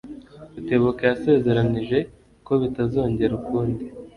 Rutebuka 0.53 1.01
yasezeranije 1.09 1.97
ko 2.45 2.53
bitazongera 2.61 3.33
ukundi. 3.39 3.83